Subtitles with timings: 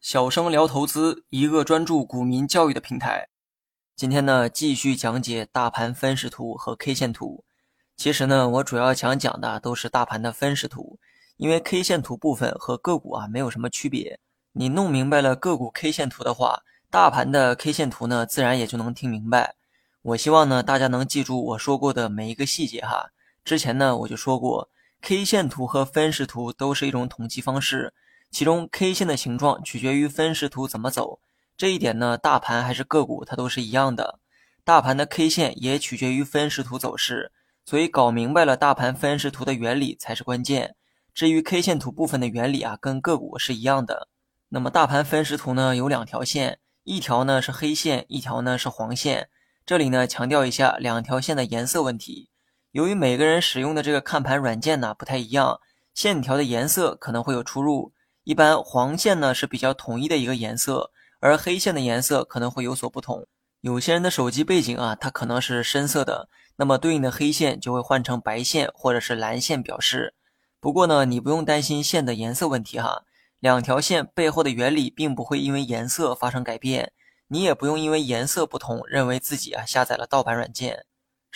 [0.00, 3.28] 小生聊投资，一个专注股民教育的平台。
[3.94, 7.44] 今天呢，继续讲解大盘分时图和 K 线图。
[7.96, 10.98] 其实呢，我主要想讲的都是大盘的分时图，
[11.36, 14.18] 因为 K 线图部分和个股啊没有什么区别。
[14.52, 19.54] 你弄明白了个股 K 线图的话，大盘的 K 线图呢，自然也就能听明白。
[20.02, 23.12] 我希望呢，大家能记住我说过的每一个细节哈。
[23.44, 24.68] 之前呢，我就说过
[25.02, 27.94] ，K 线图和分时图都是一种统计方式，
[28.30, 31.20] 其中 K 线的形状取决于分时图怎么走。
[31.56, 34.18] 这一点呢，大盘还是个股，它都是一样的。
[34.64, 37.32] 大盘的 K 线也取决于分时图走势，
[37.64, 40.74] 所以搞明白了大盘分时图的原理才是关键。
[41.14, 44.08] 至于 K 线图部分的原理啊，跟个股是一样的。
[44.48, 49.28] 那么大盘分时图呢，有两条线，一条呢是黑线，一条呢是黄线。
[49.64, 52.28] 这里呢强调一下两条线的颜色问题。
[52.76, 55.62] 由于每个人使用的这个看盘软件呢不太一样，
[55.94, 57.94] 线条的颜色可能会有出入。
[58.22, 60.92] 一般黄线呢是比较统一的一个颜色。
[61.18, 63.26] 而黑线的颜色可能会有所不同，
[63.62, 70.12] 有些人的手机背景啊，它可能是深色的，那么对应的黑线就会换成白线或者是蓝线表示。
[70.60, 73.04] 不过呢，你不用担心线的颜色问题哈，
[73.40, 76.92] 两条线背后的原理并不会因为颜色发生改变，
[77.28, 80.84] 你也不用因为颜色不同认为自己啊下载了盗版软件。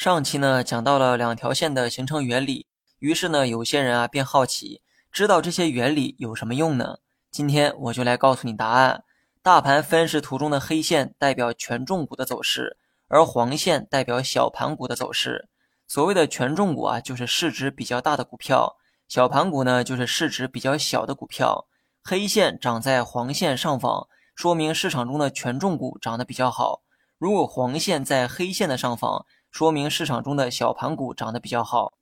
[0.01, 2.67] 上期呢讲到了两条线的形成原理，
[3.01, 4.81] 于是呢有些人啊便好奇，
[5.13, 7.01] 知道这些原理有什么用呢？
[7.31, 9.05] 今天我就来告诉你答案。
[9.43, 12.79] 大盘分时图中的黑线代表权重股的走势，
[13.09, 15.51] 而黄线代表小盘股的走势。
[15.87, 21.67] 所谓的权重股啊，就是市值比较大的股票；小盘股呢，就是市值比较小的股票。
[22.03, 26.81] 黑线长在黄线上方，说明市场中的权重股涨得比较好；
[27.19, 31.93] 如果黄线在黑线的上方，说明市场中的小盘股涨得比较好。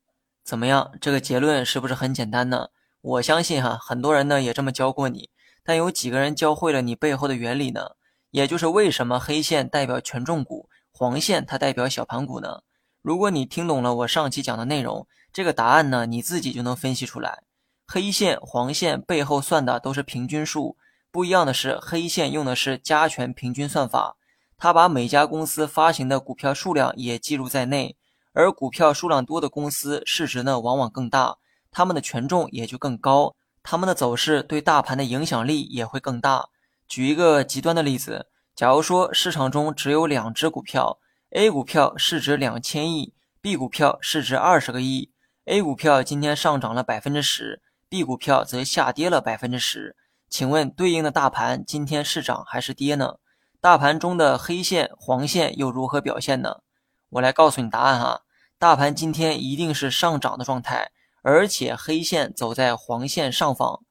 [0.43, 0.91] 怎么样？
[1.01, 2.69] 这个结论是不是很简单呢？
[3.01, 5.29] 我相信哈，很多人呢也这么教过你。
[5.63, 7.91] 但有几个人教会了你背后的原理呢？
[8.31, 12.61] 也就是为什么黑线代表权重股，黄线它代表小盘股呢？
[13.01, 17.43] 如果你听懂了我上期讲的内容，这个答案呢你自己就能分析出来。
[17.87, 20.77] 黑线、黄线背后算的都是平均数，
[21.11, 24.17] 不一样的是黑线用的是加权平均算法，
[24.59, 27.95] 他把每家公司发行的股票数量也计入在内，
[28.33, 31.37] 而股票数量多的公司市值呢往往更大，
[31.71, 33.35] 它们的权重也就更高。
[33.63, 36.49] 他们的走势对大盘的影响力也会更大。
[36.87, 40.99] 举一个极端的例子，假如说市场中只有两只股票
[41.31, 45.11] ，A 股票市值两千亿，B 股票市值二十个亿。
[45.45, 49.95] A 股票今天上涨了百分之十，B 股票则下跌了百分之十。
[50.29, 53.15] 请问对应的大盘今天是涨还是跌呢？
[53.61, 56.61] 大盘中的黑线、黄线又如何表现呢？
[57.09, 58.21] 我来告诉你答案哈，
[58.57, 60.91] 大盘今天一定是上涨的状态。
[61.21, 63.83] 而且黑线走在黄线上方，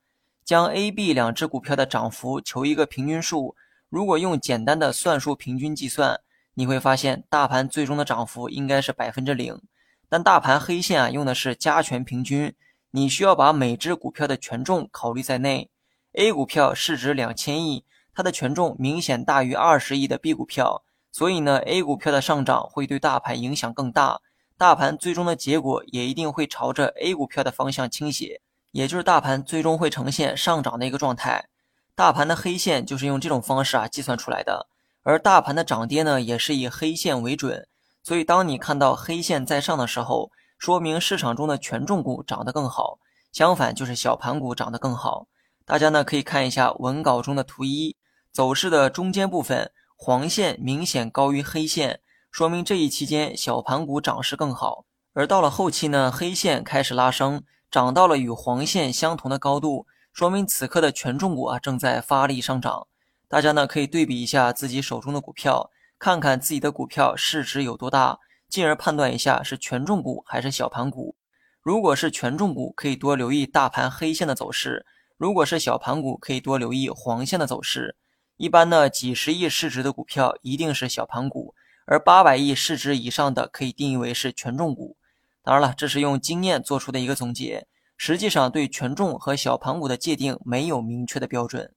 [0.42, 3.54] 将 A、B 两只股票的涨幅求一个平均数。
[3.90, 6.18] 如果用简单的算术平均计算，
[6.54, 9.60] 你会发现大盘最终的涨幅应该是百分之零。
[10.08, 12.54] 但大盘黑线啊用的是加权平均，
[12.92, 15.68] 你需要把每只股票的权重考虑在内。
[16.14, 17.84] A 股票市值两千亿，
[18.18, 24.18] 它的权重明显大于二十亿的 B 股票，所以呢 A 股票的上涨会对大盘影响更大。
[24.56, 28.40] 大盘最终的结果也一定会朝着 A 股票的方向倾斜，
[28.72, 31.46] 也就是大盘最终会呈现上涨的一个状态。
[31.94, 34.66] 大盘的黑线就是用这种方式啊计算出来的，
[35.04, 37.68] 而大盘的涨跌呢也是以黑线为准。
[38.02, 42.98] 所以当你看到黑线在上的时候，说明市场中的权重股涨得更好；
[43.30, 45.28] 相反就是小盘股涨得更好。
[45.64, 47.94] 大家呢可以看一下文稿中的图一，
[48.32, 52.00] 走势的中间部分黄线明显高于黑线。
[52.30, 54.84] 说明这一期间小盘股涨势更好，
[55.14, 62.86] 而到了后期呢，黑线开始拉升，涨到了与黄线相同的高度，说明此刻的权重股啊正在发力上涨。
[63.26, 68.18] 大家呢可以对比一下自己手中的股票，看看自己的股票市值有多大，
[68.48, 71.16] 进而判断一下是权重股还是小盘股。
[71.62, 74.84] 如果是权重股，可以多留意大盘黑线的走势；
[75.16, 77.96] 如果是小盘股，可以多留意黄线的走势。
[78.38, 81.54] 一般呢，几十亿市值的股票一定是小盘股。
[81.84, 84.96] 而八百亿市值以上的可以定义为是权重股。
[85.42, 91.72] 当然了，这是用经验做出的一个总结，实际上对权重和小盘股的界定没有明确的标准。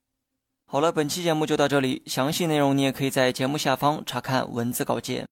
[0.66, 5.26] 好了，本期节目就到这里，详细内容你也可以在节目下方查看文字稿件。